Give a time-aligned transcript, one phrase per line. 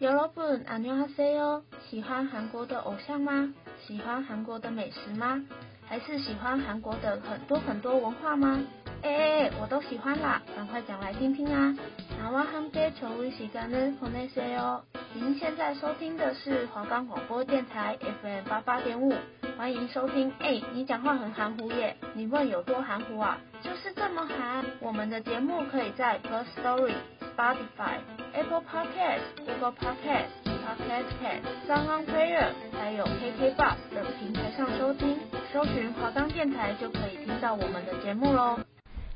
[0.00, 1.62] 여러분안녕하세요。
[1.88, 3.52] 喜欢韩国的偶像吗？
[3.86, 5.42] 喜欢韩国的美食吗？
[5.86, 8.60] 还是喜欢韩国的很多很多文化吗？
[9.02, 11.76] 哎哎哎，我都喜欢啦，赶快讲来听听啊！
[12.18, 14.80] 나와함께좋은시간을보내세요。
[15.12, 19.12] 您现在收听的是华冈广播电台 FM 八八点五，
[19.58, 20.32] 欢迎收听。
[20.40, 23.38] 哎，你讲话很含糊耶，你问有多含糊啊？
[23.62, 24.64] 就是这么含。
[24.80, 27.98] 我们的节目可以在 Firstory、Spotify、
[28.33, 35.17] Apple Podcast、Google Podcast、Podcast Cast、SoundOnPlayer，还有 KKBOX 等平台上收听，
[35.51, 38.59] 搜寻华冈电台就可以听到我们的节目喽。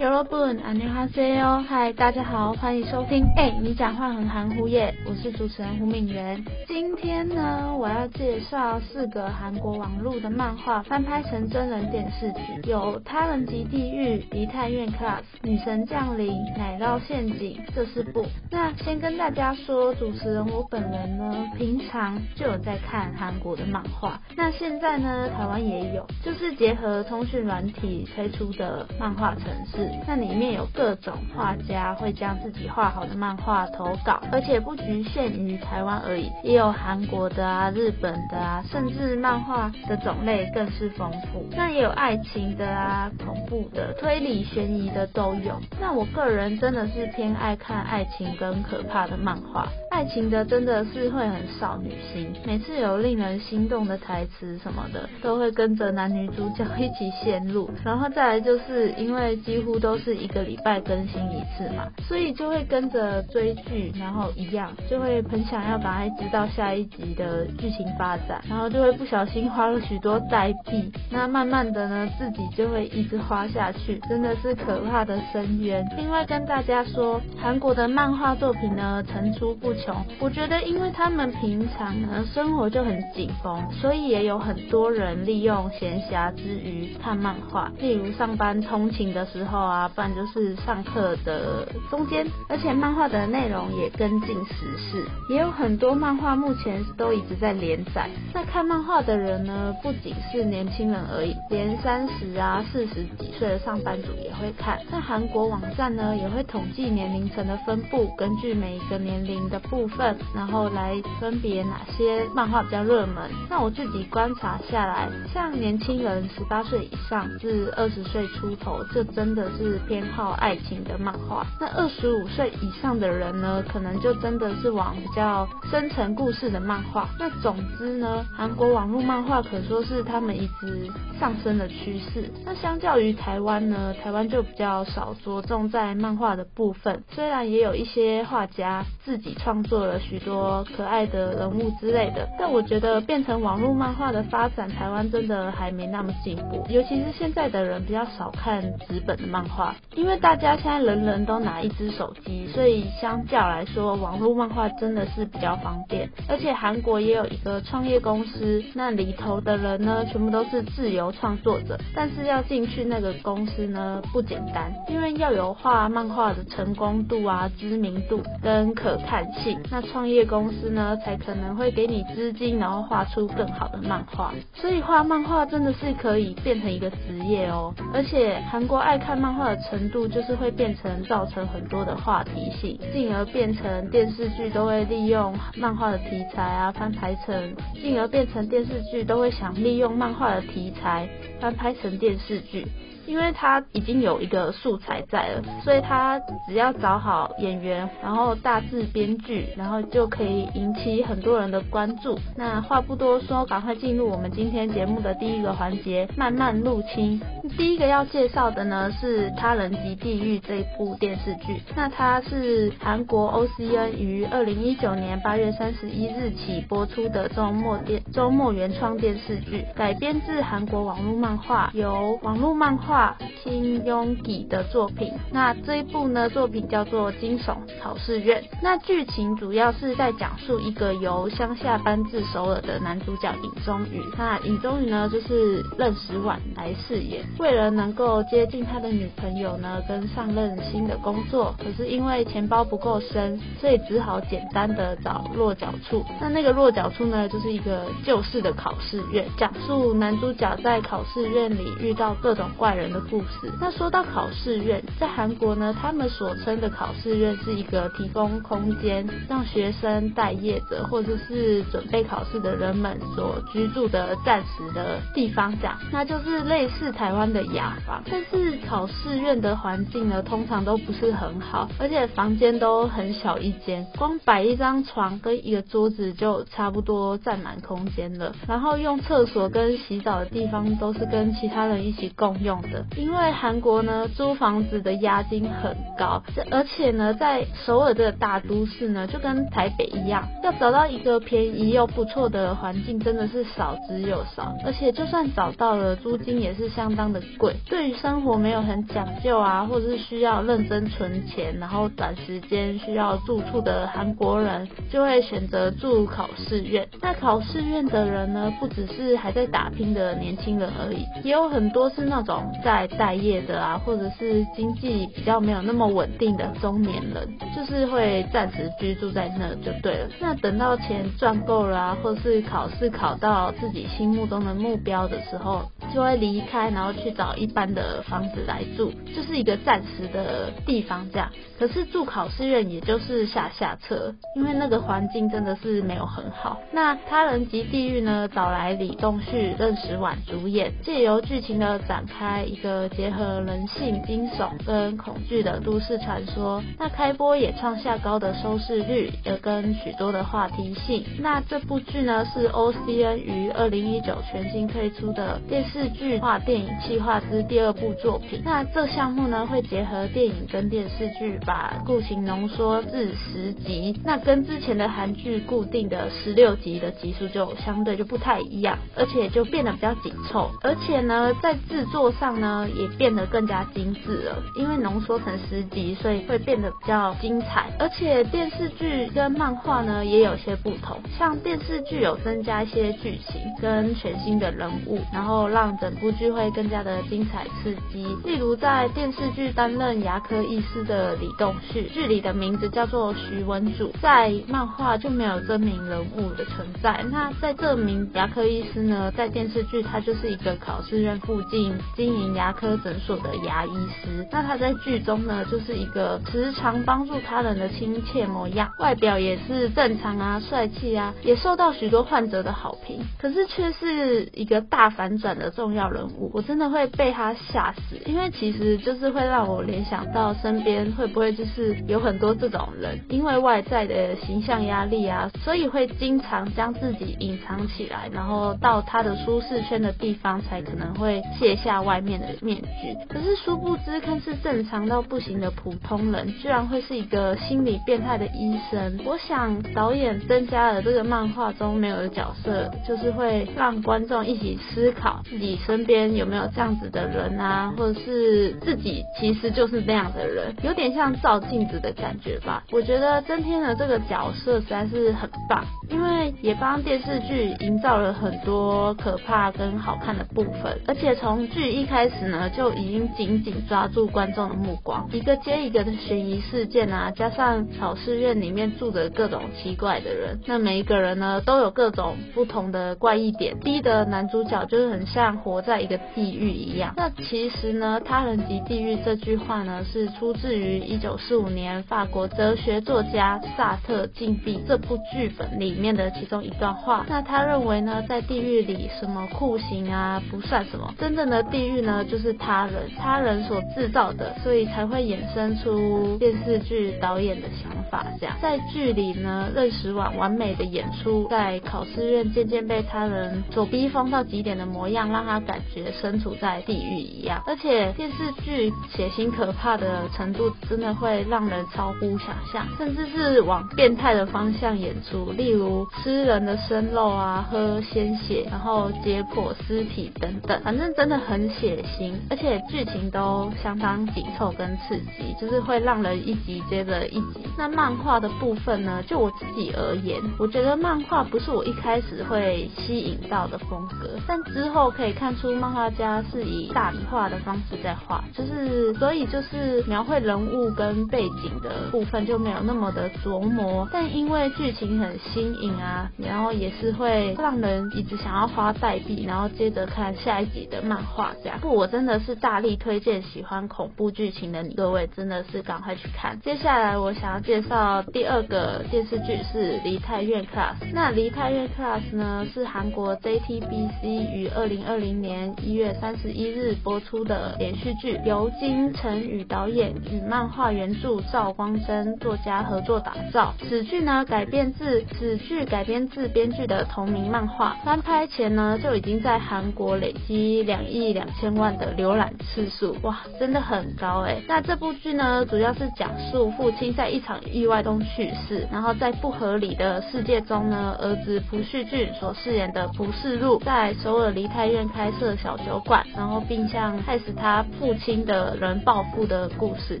[0.00, 0.62] Hello, boom！
[0.62, 3.26] 阿妮花姐哟，嗨，大家好，欢迎收听。
[3.36, 4.94] 哎，你讲话很含糊耶。
[5.04, 6.40] 我是主持人胡敏元。
[6.68, 14.92] 今天呢，我要介绍四个韩国网络的漫画翻拍成真人电视剧，有《他人及地狱》《梨泰院 Class》
[15.42, 18.24] 《女神降临》《奶酪陷阱》这四部。
[18.52, 24.20] 那先跟大家说，主持人我本人呢，平常就有在看韩国的漫画。
[24.36, 29.87] 那现在呢，台湾也有，就是结合通讯软体推出的漫画城市。
[30.06, 41.46] 那里面有各种画家会将自己画好的漫画投稿，而且不局限于台湾而已，也有韩国的啊、日本的啊，甚至漫画的种类更是丰富。
[41.56, 45.58] 那也有爱情的啊、恐怖的、推理悬疑的都有。
[45.80, 57.70] 那我个人真的是偏爱看爱情跟可怕的漫画，爱情的真的是会很少女心，每次有令人心动的台词什么的，都会跟着男女主角一起陷入。
[57.84, 59.77] 然后再来就是因为几乎。
[59.78, 75.86] 都是一个礼拜更新一次嘛，所以就会跟着追剧，然后一样就会很想要赶快知道下一集的剧情发展，然后就会不小心花了许多代币，那慢慢的呢，自己就会一直花下去，真的是可怕的深渊。
[75.96, 89.67] 另外跟大家说，韩国的漫画作品呢层出不穷，我觉得因为他们平常呢生活就很紧绷，所以也有很多人利用闲暇之余看漫画，例如上班通勤的时候。
[89.68, 98.08] 啊，不然就是上课的中间，而且漫画的内容也跟进时事，也有很多漫画目前都一直在连载。
[98.32, 104.78] 那看漫画的人呢，不仅是年轻人而已，连三十啊、四十几岁的上班族也会看。
[104.90, 113.30] 那韩国网站呢，也会统计年龄层的分布，根据每一个年龄的部分，然后来分别哪些漫画比较热门。
[113.50, 119.78] 那我自己观察下来，像年轻人十八岁以上至二十岁出头，这真的是。
[119.88, 127.08] 偏好爱情的漫画，那二十五岁以上的人呢，可能就真的是往比较深层故事的漫画。
[127.18, 130.88] 那总之呢，韩国网络漫画可说是他们一直
[131.18, 132.30] 上升的趋势。
[132.44, 149.74] 那相较于台湾呢，台湾就比较少着重在漫画的部分，虽然也有一些画家自己创作了许多可爱的人物之类的，但我觉得变成网络漫画的发展，台湾真的还没那么进步，尤其是现在的人比较少看纸本的漫漫画。
[149.94, 156.08] 因为大家现在人人都拿一支手机，所以相较来说，网络漫画真的是比较方便。
[156.28, 161.78] 而且韩国也有一个创业公司，那里头的人呢，全部都是自由创作者。
[161.94, 174.32] 但是要进去那个公司呢，不简单，因为要有画漫画的成功度啊、知名度跟可看性，那创业公司呢，才可能会给你资金，然后画出更好的漫画。
[174.54, 177.72] 所以画漫画真的是可以变成一个职业哦。
[177.92, 191.06] 而且韩国爱看漫漫画的程度就是会变成造成很多的话题性，进而变成电视剧都会利用漫画的题材啊翻拍成，进而变成电视剧都会想利用漫画的题材
[191.38, 192.66] 翻拍成电视剧。
[193.08, 202.18] 因为他已经有一个素材在了，所以他只要找好演员，然后大致编剧，然后就可以引起很多人的关注。
[202.36, 207.20] 那话不多说，赶快进入我们今天节目的第一个环节——漫漫入侵。
[207.56, 211.62] 第一个要介绍的呢是《他人及地狱》这部电视剧。
[211.74, 222.97] 那它是韩国 OCN 于二零一九年八月三十一日起播出的周末电周末原创电视剧，改编自韩国网络漫画，由网络漫画
[223.42, 225.12] Kim Young-gi 的作品。
[225.30, 228.42] 那这一部呢，作品叫做《惊悚考试院》。
[228.62, 234.02] 那剧情主要是在讲述一个由乡下搬至首尔的男主角尹宗宇。
[234.16, 237.24] 那尹宗宇呢，就是任时完来饰演。
[237.38, 246.04] 为了能够接近他的女朋友呢，跟上任新的工作，可是因为钱包不够深，所以只好简单的找落脚处。
[246.20, 253.52] 那那个落脚处呢，就是一个旧式的考试院，讲述男主角在考试院里遇到各种怪人的故事。
[253.60, 268.02] 那说到考试院，在韩国呢，他们所称的考试院是一个提供空间让学生、待业者或者是准备考试的人们所居住的暂时的地方，这样，那就是类似台湾的雅房。
[268.10, 278.34] 但是考试院的环境呢，通常都不是很好，而且房间都很小一间，光摆一张床跟一个桌子就差不多占满空间了。
[278.46, 297.54] 然后用厕所跟洗澡的地方都是跟其他人一起共用的，因为韩国呢，租房子的押金很高，而且呢，在首尔这个大都市呢，就跟台北一样，要找到一个便宜又不错的环境真的是少之又少，而且就算找到了，租金也是相当的贵。
[297.66, 306.88] 对于生活没有很讲究啊，或者是需要认真存钱，然后短时间需要住处的韩国人，就会选择住考试院。
[307.00, 317.26] 那考试院的人呢，不只是还在打拼的年轻人而已，也有很多是那种在待业的啊，或者是经济比较没有那么稳定的中年人，
[317.56, 320.10] 就是会暂时居住在那就对了。
[320.20, 325.62] 那等到钱赚够了啊，或是考试考到自己心目中的目标的时候，
[325.94, 331.30] 就会离开，然后去找一般的房子来住，就是一个暂时的地方这样。
[331.58, 336.60] 可是住考试院也就是下下策，因为那个环境真的是没有很好。
[336.70, 346.62] 那他人及地狱呢，找来李栋旭、任时完主演，借由剧情的展开，个结合人性、惊悚跟恐惧的都市传说。
[346.78, 351.04] 那开播也创下高的收视率，也跟许多的话题性。
[351.20, 358.42] 那这部剧呢，是 OCN 于二零一九全新推出的电视剧化电影企划之第二部作品。
[358.44, 361.38] 那这项目呢，会结合电影跟电视剧。
[361.46, 377.70] 把剧情浓缩至十集，那跟之前的韩剧固定的十六集的集数就相对就不太一样，而且就变得比较紧凑，而且呢，在制作上呢也变得更加精致了，因为浓缩成十集，所以会变得比较精彩。
[377.78, 388.06] 而且电视剧跟漫画呢也有些不同，像电视剧有增加一些剧情跟全新的人物，然后让整部剧会更加的精彩刺激。
[388.24, 391.28] 例如在电视剧担任牙科医师的李。
[391.38, 397.04] 栋旭，剧里的名字叫做徐文祖，在漫画就没有真名人物的存在。
[397.12, 404.26] 那在这名牙科医师呢，在电视剧他就是一个考试院附近经营牙科诊所的牙医师。
[404.30, 413.00] 那他在剧中呢，就是一个时常帮助他人的亲切模样，外表也是正常啊，帅气啊，也受到许多患者的好评。
[413.18, 421.28] 可是却是一个大反转的重要人物，我真的会被他吓死，因为其实就是会让我联想到身边会不会。
[421.38, 432.96] 就是有很多这种人，因为外在的形象压力啊，所以会经常将自己隐藏起来，然后到他的舒适圈的地方才可能会卸下外面的面具。
[433.08, 439.00] 可是殊不知，看似正常到不行的普通人，居然会是一个心理变态的医生。
[439.04, 451.08] 我想导演增加了这个漫画中没有的角色，就是会让观众一起思考自己身边有没有这样子的人啊，或者是自己其实就是那样的人，有点像。
[451.20, 476.94] 照镜子的感觉吧，我觉得增添了这个角色实在是很棒，因为也帮电视剧营造了很多可怕跟好看的部分，而且从剧一开始呢，就已经紧紧抓住观众的目光，一个接一个的悬疑事件啊，加上考试院里面住着各种奇怪的人，那每一个人呢都有各种不同的怪异点，第一的男主角就是很像活在一个地狱一样。
[476.96, 480.78] 那其实呢，他人即地狱这句话呢，是出自于。
[480.88, 487.04] 一九四五年，法国哲学作家萨特《禁闭》这部剧本里面的其中一段话。
[487.08, 498.04] 那他认为呢，在地狱里，什么酷刑啊不算什么，真正的地狱呢，就是他人，他人所制造的，所以才会衍生出电视剧导演的想法。
[498.20, 507.42] 这样，在剧里呢，任时完完美的演出在考试院渐渐被他人所逼疯到极点的模样，让他感觉身处在地狱一样。
[507.46, 521.82] 而且电视剧血腥可怕的程度，真的会让人超乎想象，甚至是往变态的方向演出，例如吃人的生肉啊，喝鲜血，然后解剖尸体等等，反正真的很血
[522.30, 527.40] 而且剧情都相当紧凑跟刺激，就是会让人一集接着一集。
[527.56, 551.58] 那漫画的部分呢，就我自己而言，我觉得漫画不是我一开始会吸引到的风格，但之后可以看出漫画家是以大笔画的方式在画，就是所以就是描绘人物跟背景的部分就没有那么的琢磨，但因为剧情很新颖啊，然后也是会让人一直想要花代币，然后接着看下一集的漫画这样。
[551.60, 556.36] 不，我真的是大力推荐喜欢恐怖剧情的你各位，真的是赶快去看。
[556.40, 560.74] 接下来我想要介绍第二个电视剧是《梨泰院 Class》。
[560.92, 573.54] 那《梨泰院 Class》呢是韩国 JTBC 于二零二零年一月三十一日播出的连续剧，由金成宇导演与漫画原著赵光真作家合作打造。
[573.68, 584.40] 此剧呢改编自此剧改编自编剧的同名漫画，翻拍前呢就已经在韩国累积两亿两千万的浏览次数，哇，真的很高哎。
[584.48, 600.00] 那这部剧呢主要是讲述父亲在一场意外中去世，然后在不合理的世界中呢，儿子朴叙俊所饰演的朴世禄在首尔梨泰院开设小酒馆，然后并向害死他父亲的人报复的故事。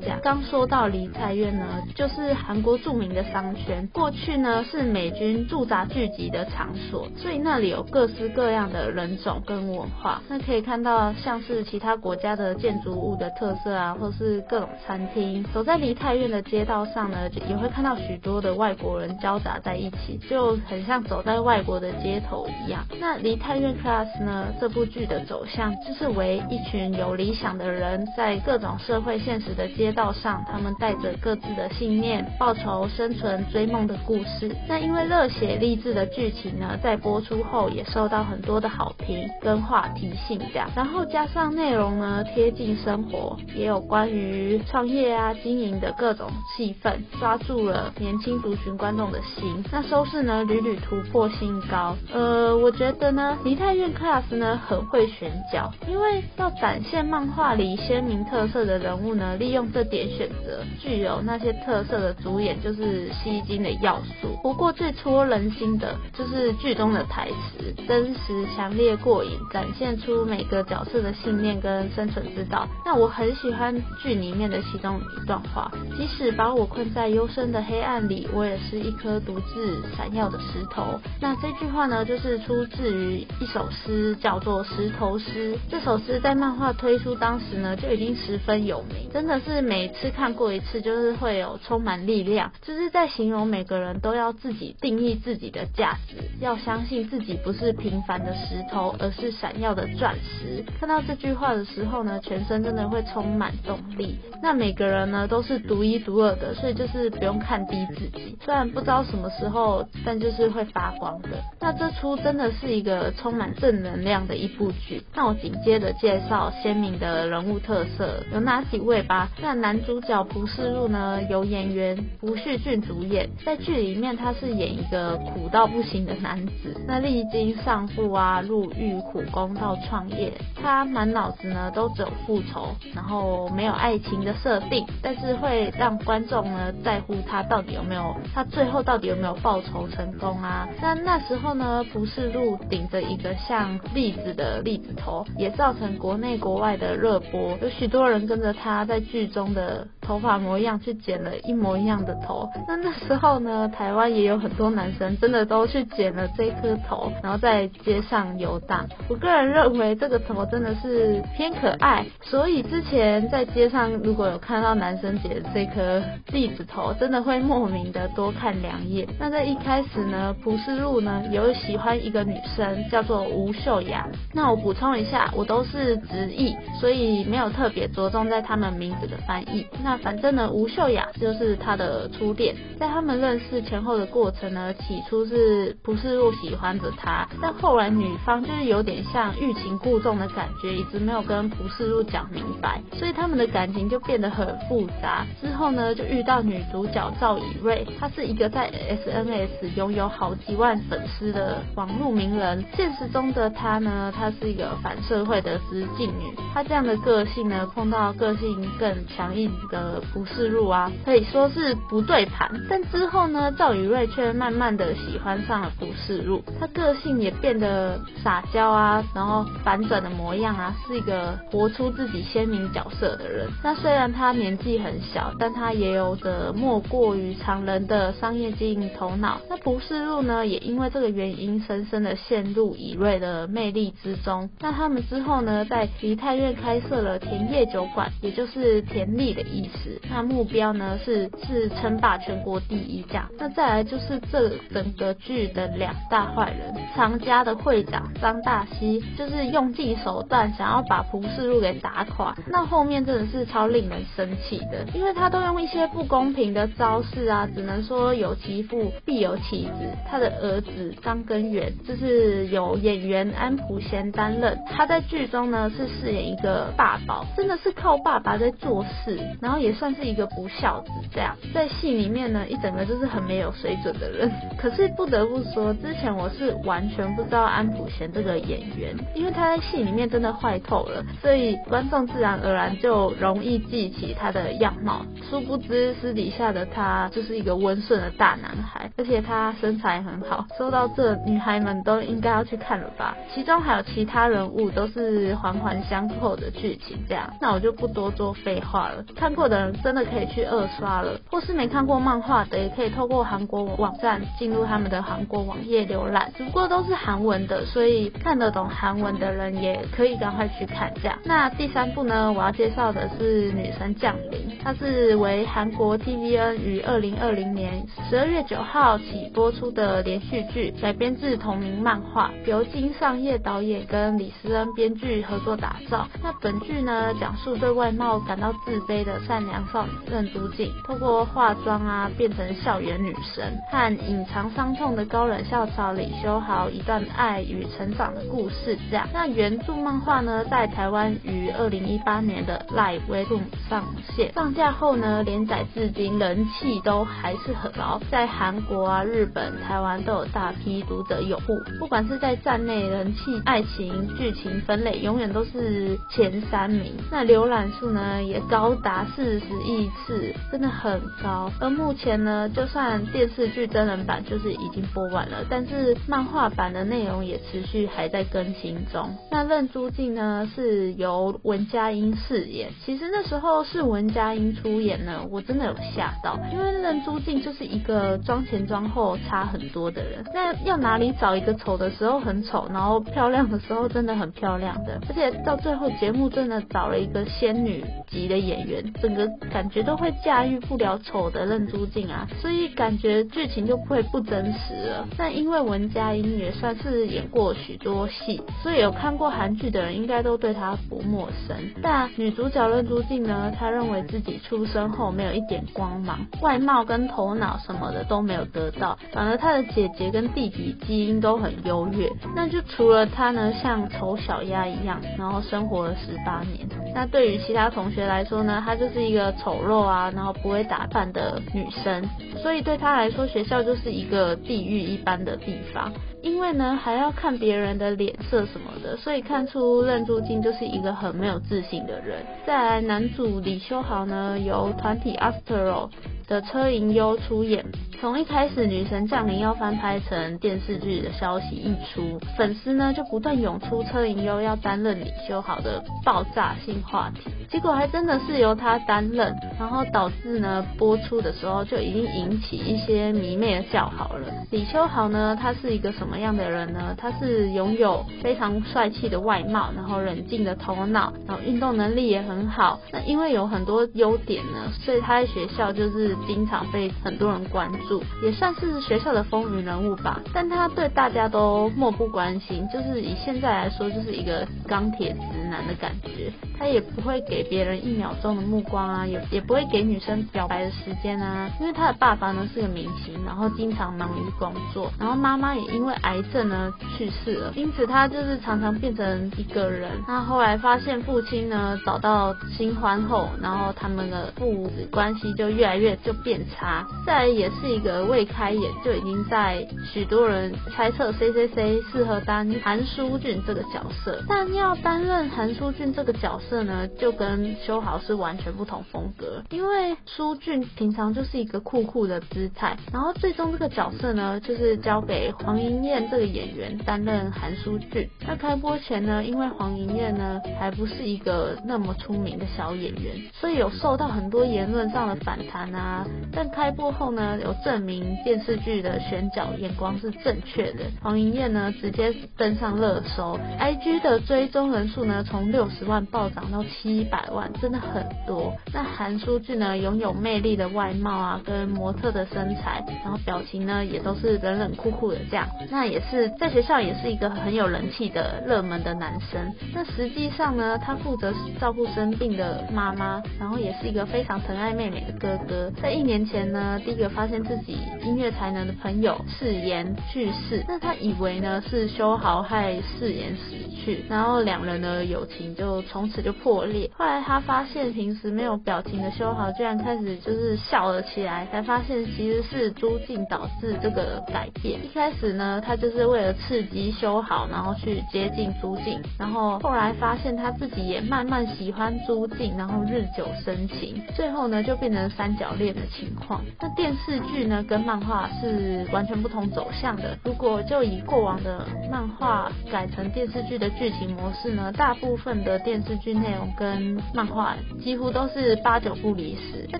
[0.00, 10.22] 这样，刚说到梨泰院呢，就是韩国著名的商圈，过去呢是美军驻扎聚集的场所，所以那里有各式各样的人种跟文化。
[10.28, 15.44] 那可以看到像是其他国家的建筑物的特色啊，或是各种餐厅。
[15.52, 22.84] 走在梨泰院的街道上呢，也会看到许多的外国人交杂在一起，就很像走在外国的街头一样。
[22.98, 34.54] 那梨泰院 Class 呢，这部剧的走向就是为一群有理想的人，在各种社会现实的街道上，他们带着各自的信念，报仇、生存、追梦的故事。
[34.68, 40.68] 那因为热血励志的剧情呢，在播出后也受到很多的好评跟话题性这样。
[40.74, 49.64] 然后加上内容呢贴近生活，也有关于创业啊、经营的各种气氛，抓住了年轻族群观众的心。
[49.72, 51.96] 那收视呢屡屡突破新高。
[52.12, 64.38] 呃，我觉得呢，梨泰院 Class 呢很会选角，因为要展现漫画里鲜明特色的人物呢，利用这点选择具有那些特色的主演就是吸睛的要素。
[64.40, 72.68] 不过最戳人心的就是剧中的台词，真实、强烈、过瘾，展现出每个角色的信念跟生存之道。
[72.84, 81.00] 那我很喜欢剧里面的其中一段话：即使把我困在幽深的黑暗里，我也是一颗独自闪耀的石头。
[81.20, 85.54] 那这句话呢，就是出自于一首诗，叫做《石头诗》。
[85.70, 100.64] 这首诗在漫画推出当时呢，就已经十分有名，真的是每次看过一次，就是会有充满力量，就是在形容每个人都要自己定义自己的价值，要相信自己不是平凡的石头，而是闪耀的钻石。
[100.78, 104.18] 看到这这句话的时候呢，全身真的会充满动力。
[104.42, 108.36] 那每个人呢，都是独一独二的，所以就是不用看低自己。
[108.44, 111.28] 虽然不知道什么时候，但就是会发光的。
[111.60, 115.00] 那这出真的是一个充满正能量的一部剧。
[115.14, 119.28] 那我紧接着介绍鲜明的人物特色有哪几位吧。
[119.40, 123.30] 那男主角朴世禄呢，由演员朴叙俊主演。
[123.46, 126.76] 在剧里面，他是演一个苦到不行的男子。
[126.88, 140.68] 那历经丧父啊、入狱、苦工到创业，他蛮脑子呢都只有复仇，然后没有爱情的设定，但是会让观众呢在乎他到底有没有，他最后到底有没有报仇成功啊？
[140.80, 152.48] 那那时候呢，不是路顶着一个像栗子的栗子头，也造成国内国外的热播，有许多人跟着他在剧中的头发模样去剪了一模一样的头。
[152.68, 158.86] 那那时候呢，台湾也有很多男生真的都去剪了这颗头，然后在街上游荡。
[159.08, 169.08] 我个人认为这个头真的是偏可爱，所以之前在街上如果有看到男生剪这颗栗子头，真的会莫名的多看两眼。
[169.18, 174.06] 那在一开始呢，朴世禄呢有喜欢一个女生叫做吴秀雅。
[174.32, 179.66] 那我补充一下，我都是直译，所以没有特别着重在他们名字的翻译。
[179.82, 195.26] 那反正呢，吴秀雅就是他的初恋，在他们认识前后的过程呢，起初是朴世禄喜欢着他，但后来女方就是有点像欲擒故纵的感觉，一直没有跟朴世禄讲明白，所以他们的感情就变得很复杂。
[195.40, 202.64] 之后呢，就遇到女主角赵以瑞，她是一个在 SNS 拥有好几万粉丝的网络名人。
[202.76, 212.50] 现实中的她呢，她是一个反社会的实境女，她这样的个性呢，碰到个性更强硬的呃，不世禄啊，可以说是不对盘。
[212.70, 223.46] 但之后呢，赵以瑞却慢慢的喜欢上了不世禄，她个性也变得撒娇啊，然后反转的模样啊，是一个活出自己鲜明角色的人。
[223.62, 229.38] 那虽然他年纪很小，但他也有着莫过于常人的商业经营头脑。
[229.50, 234.48] 那不世禄呢，也因为这个原因，深深的陷入以瑞的魅力之中。
[234.60, 239.73] 那他们之后呢，在梨泰院开设了甜叶酒馆，也就是甜丽的意思。
[240.10, 243.28] 那目标呢，是是称霸全国第一这样。
[243.38, 252.36] 那再来就是这整个剧的两大坏人，常家的会长张大西，就是用尽手段想要把朴世禄给打垮。
[252.46, 259.72] 那后面真的是超令人生气的，因为他都用一些不公平的招式啊，只能说有其父必有其子。
[260.06, 274.30] 他的儿子张根源就是由演员安普贤担任，他在剧中呢是饰演一个爸宝，真的是靠爸爸在做事，然后也算是一个不孝子这样，在戏里面呢一整个就是很没有水准的人。
[274.58, 285.04] 可是不得不说，之前我是完全不知道安普贤这个演员，因为他在戏里面真的坏透了，所以观众自然而然就容易记起他的样貌。
[285.30, 290.46] 殊不知私底下的他就是一个温顺的大男孩，而且他身材很好。
[290.58, 293.16] 说到这，女孩们都应该要去看了吧？
[293.34, 299.04] 其中还有其他人物都是环环相扣的剧情，这样，那我就不多做废话了。
[299.16, 306.32] 看过的真的可以去二刷了，或是没看过漫画的，也可以透过韩国网站进入他们的韩国网页浏览。
[306.36, 310.92] 只不过都是韩文的，所以看得懂韩文的人也可以赶快去看。
[311.02, 326.06] 这样，那第三部呢，我要介绍的是《女神降临》，它是为韩国 TVN 于二零二零年十二月九号起播出的连续剧，改编自同名漫画，由金尚烨导演跟李思恩编剧合作打造。
[326.22, 338.78] 那本剧呢，讲述对外貌感到自卑的善良少女任珠静，透过化妆啊，变成校园女神，和隐藏伤痛的高冷校草李修豪一段爱与成长的故事。
[338.90, 343.84] 这样，那原著漫画呢，在台湾于二零一八年的 Live WEBTOON 上
[344.14, 351.54] 线，上架后呢，连载至今人气都还是很高，在韩国啊、日本、台湾都有大批读者拥护。
[351.78, 356.92] 不管是在站内人气、爱情、剧情分类，永远都是前三名。
[357.10, 361.50] 那浏览数呢，也高达是十亿次，真的很高。
[361.60, 369.08] 而目前呢，就算电视剧真人版就是已经播完了，但是漫画版的内容也持续还在更新中。
[369.30, 372.70] 那任珠静呢，是由文佳音饰演。
[372.84, 380.24] 其实那时候是文佳音出演呢，我真的有吓到，因为任珠静就是一个妆前妆后差很多的人。
[380.32, 385.00] 那要哪里找一个丑的时候很丑，然后漂亮的时候真的很漂亮的？
[385.08, 395.08] 而且到最后节目真的找了一个仙女级的演员，个感觉都会驾驭不了丑的任珠静啊，所以感觉剧情就会不真实了。
[395.16, 401.56] 但因为文佳音也算是演过许多戏，所以有看过韩剧的人应该都对她不陌生。
[401.82, 412.10] 但女主角任珠静呢，她认为自己出生后没有一点光芒，外貌跟头脑什么的都没有得到，反而她的姐姐跟弟弟基因都很优越。
[412.34, 416.66] 那就除了她呢，像丑小鸭一样，然后生活了十八年。
[416.94, 422.02] 那对于其他同学来说呢，她就是一个丑陋啊，然后不会打扮的女生，
[422.42, 425.92] 所以对她来说，学校就是一个地狱一般的地方。
[426.22, 432.24] 因为呢，还要看别人的脸色什么的，所以看出任珠静就是一个很没有自信的人。
[432.46, 435.90] 再来，男主李修豪呢，由团体 ASTRO
[436.26, 437.64] 的车银优出演。
[438.00, 454.26] 从一开始，女神降临要翻拍成电视剧的消息一出，粉丝呢就不断涌出车银优要担任李修豪的爆炸性话题，结果还真的是由他担任，然后导致呢播出的时候就已经引起一些迷妹的叫好了。
[454.50, 456.94] 李修豪呢，他是一个什么样的人呢？
[456.98, 462.80] 他是拥有非常帅气的外貌，然后冷静的头脑，然后运动能力也很好。
[462.92, 468.02] 那因为有很多优点呢，所以他在学校就是经常被很多人关注。
[468.22, 476.32] 也算是学校的风云人物吧，但他对大家都漠不关心，就是以现在来说，就是一个钢铁直男的感觉。
[476.58, 481.50] 他也不会给别人一秒钟的目光啊，也也不会给女生表白的时间啊。
[481.60, 489.90] 因为他的爸爸呢是个明星，然后经常忙于工作，然后妈妈也因为癌症呢去世了，因此他就是常常变成一个人。
[490.06, 496.86] 那后来发现父亲呢找到新欢后，然后他们的父子关系就越来越就变差。
[497.06, 509.42] 再来也是一个未开演就已经在许多人猜测谁谁谁适合当韩书俊这个角色，但要担任韩书俊这个角色呢，就跟修豪是完全不同风格。
[509.50, 518.08] 因为书俊平常就是一个酷酷的姿态，然后最终这个角色呢，就是交给黄莹燕这个演员担任韩书俊。
[518.26, 526.06] 那开播前呢，因为黄莹燕呢还不是一个那么出名的小演员，所以有受到很多言论上的反弹啊。
[526.32, 530.84] 但开播后呢，有证明电视剧的选角眼光是正确的。
[531.02, 538.52] 黄莹燕呢，直接登上热搜，IG 的追踪人数呢，从六十万暴涨到七百万，真的很多。
[538.72, 545.46] 那韩书俊呢，拥有魅力的外貌啊，跟模特的身材，然后表情呢，也都是冷冷酷酷的这样。
[545.70, 549.40] 那也是在学校也是一个很有人气的热门的男生。
[549.72, 555.70] 那实际上呢，他负责照顾生病的妈妈，然后也是一个非常疼爱妹妹的哥哥。
[555.80, 566.90] 在一年前呢，第一个发现自己音乐才能的朋友世妍去世，那他以为呢是修豪害世妍死去，然后两人的友情就从此就破裂。
[566.96, 574.84] 后来他发现平时没有表情的修豪居然开始就是笑了起来，才发现其实是朱静导致这个改变。
[574.84, 586.42] 一开始呢，他就是为了刺激修豪，然后去接近朱静，然后后来发现他自己也慢慢喜欢朱静，然后日久生情，最后呢就变成三角恋的情况。
[586.60, 590.16] 那电视剧呢跟漫画是完全不同走向的。
[590.24, 599.68] 如果就以过往的漫画改成电视剧的剧情模式呢，大部分的电视剧内容跟漫画几乎都是八九不离十。
[599.70, 599.78] 那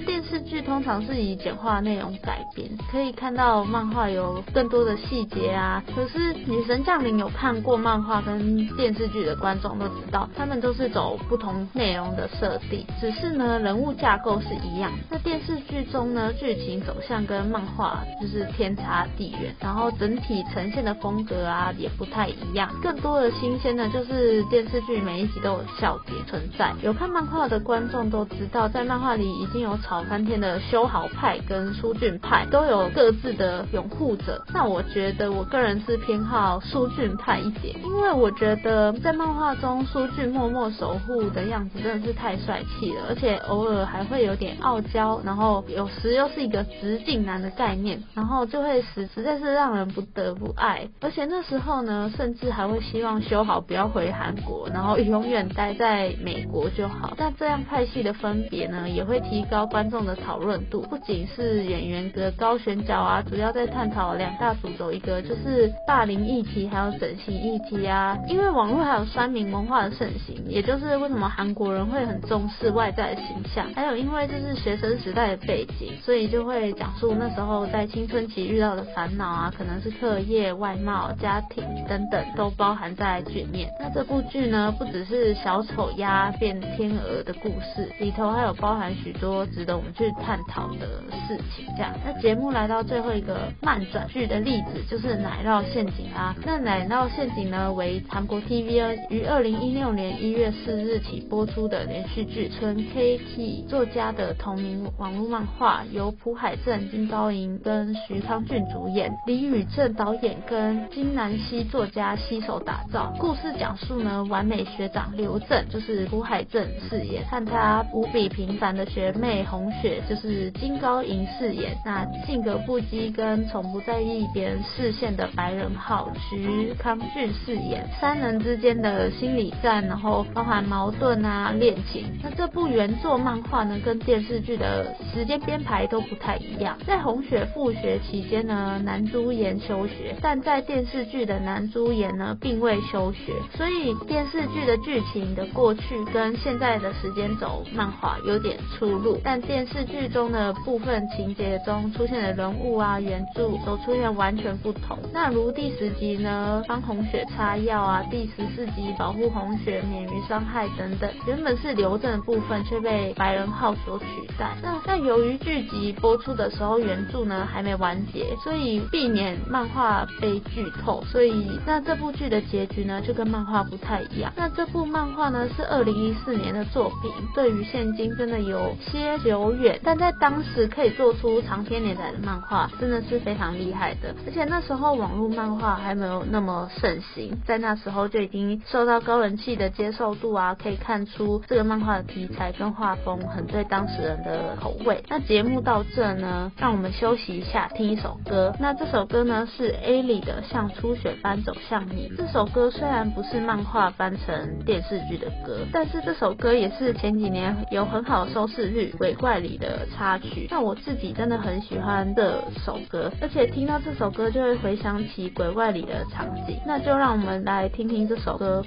[0.00, 5.82] 电视剧通常是以简化内容改编，可以看到漫画有更多的细节啊。
[5.94, 14.92] 可是《女神降临》有看过漫画跟电视剧的观众都知道，他们都是走不同内容的设定，只是呢人物架构是一样。
[15.10, 22.70] 那电视剧中呢，剧情走向跟漫画就是天差地远，然后整体呈现的风格啊也不太一样。
[22.82, 26.72] 更多的新鲜呢，就是电视剧每一集都有笑点存在。
[26.82, 34.44] 有看漫画的观众都知道，在漫画里已经有吵翻天的修豪派跟苏俊派，都有各自的拥护者。
[34.52, 50.88] 那我觉得我个人是偏好苏俊派一点，因为我觉得在漫画中苏俊默默守护的样子真的是太帅气了，而且偶尔还会有点傲娇，然后有时又是一个直径男的概念，然后就会使实在是让人不得不爱。
[51.00, 57.14] 而且那时候呢，甚至还会希望修豪不要回韩国，然后永远待在美国就好。
[57.16, 60.82] 但这样派系的分别呢，也会提高观众的讨论度。
[60.82, 68.16] 不仅是演员的高选角啊，主要在探讨两大主轴，一个就是霸凌议题，还有整形议题啊。
[68.28, 83.70] 因为网络还有酸民文化的盛行，也就是为什么韩国人会很重视外在的形象，还有因为这是学生时代的背景，所以就会讲述那时候在青春期遇到的烦恼啊，可能是课业、外貌、家庭等等，都包含在剧面。
[83.80, 90.86] 那这部剧呢，不只是小丑鸭变天鹅的故事，里头还有包含许多值得我们去探讨的
[91.26, 91.64] 事情。
[91.74, 96.36] 这样，那节目来到最后一个慢转剧的例子，就是《奶酪陷阱》啊。
[96.44, 113.14] 那《奶酪陷阱》呢，为韩国 TVN 于二零一六年一月四日起播出的连续剧，纯 KT 作家的同名网络漫画，由朴海镇、金高银跟徐康俊主演，李宇镇导演跟金南熙作家携手打造。
[113.18, 121.76] 故事讲述呢，完美学长刘镇就是是胡海正饰演，和他无比平凡的学妹红雪就是金高银饰演。
[121.84, 132.06] 那性格不羁跟从不在意别人视线的白人浩徐康俊饰演，三人之间的心理战，然后包含矛盾啊、恋情。
[132.22, 136.76] 那这部原作漫画呢，跟电视剧的时间编排都不太一样。
[136.84, 149.18] 在红雪复学期间呢，南珠妍休学，但在电视剧的南珠妍呢，并未休学，所以电视剧的剧情的过去跟现在的时间轴漫画有点出入。
[149.22, 154.98] 但电视剧中的部分情节中出现的人物啊、原著都出现完全不同。
[155.12, 164.06] 那如第十集呢，帮红雪擦药啊；第十四集保护红雪免于伤害等等，原本是刘镇的部分却被白人浩所取
[164.38, 164.56] 代。
[164.62, 174.32] 那那由于剧集播出的时候原著呢还没完结，所以避免漫画被剧透，所以那这部剧的结局呢就跟漫画不太一样。
[174.36, 184.14] 那这部漫画呢是二零一四年的作品，对于现今真的有些久远，但在当时可以做出长篇连载的漫画，真的是非常厉害的。
[184.26, 195.02] 而且那时候网络漫画还没有那么盛行，在那时候就已经受到高人气的接受度啊，可以看出这个漫画的题材跟画风很对当时人的口味。
[195.08, 198.54] 那节目到这呢，让我们休息一下，听一首歌。
[198.58, 202.08] 那这首歌呢是 A.Li 的《像初雪般走向你》。
[202.16, 210.48] 这首歌虽然不是漫画翻成电视剧的歌，但是这首歌也是前几年有很好收视率，《鬼怪》里的插曲。
[210.50, 216.58] 那我自己真的很喜欢这首歌，而且听到这首歌就会回想起《鬼怪》里的场景。
[216.66, 218.64] 那就让我们来听听这首歌。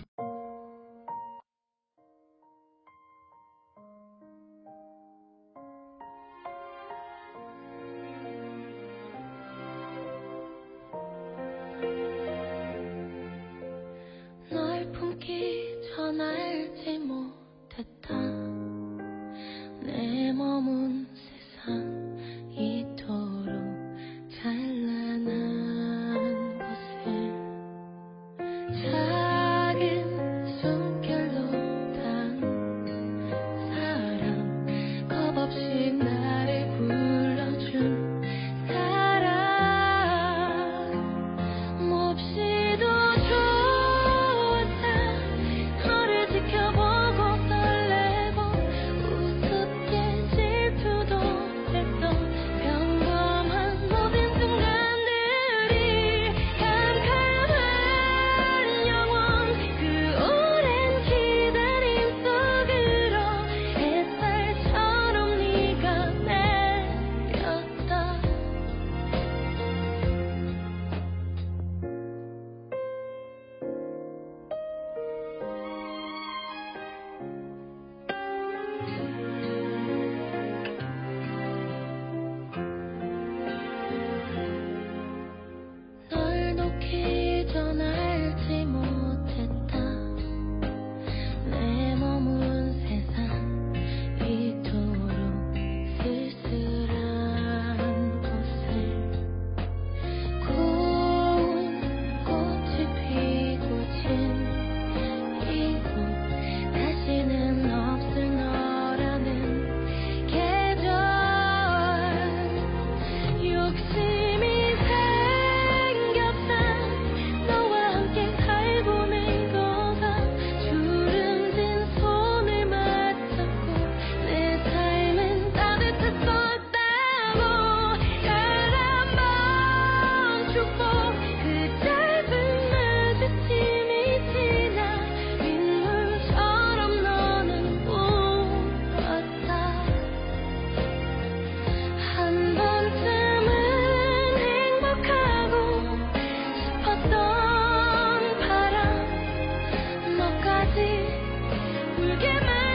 [150.77, 152.66] 없이 울게 만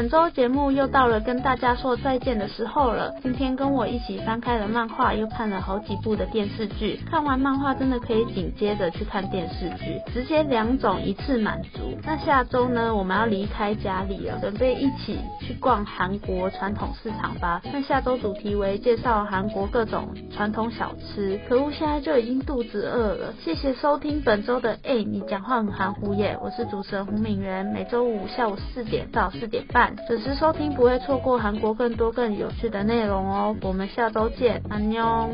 [0.00, 3.14] 本周节目又到了跟大家说再见的时候了。
[3.22, 6.98] 今天跟我一起翻开了漫画，又看了好几部的电视剧。
[7.10, 11.98] 看完漫画真的可以紧接着去看电视剧，直接两种一次满足。
[12.02, 17.60] 那下周呢，我们要离开家里了，准备一起去逛韩国传统市场吧。
[17.70, 21.38] 那下周主题为介绍韩国各种传统小吃。
[21.46, 23.34] 可恶，现在就已经肚子饿了。
[23.44, 26.38] 谢谢收听本周的哎，你讲话很含糊耶。
[26.42, 29.89] 我是主持人胡敏媛，每周五下午四点到四点半。
[30.06, 33.56] 准时收听，不会错过韩国更多更有趣的内容哦。
[33.62, 35.30] 我们下周见，安妞。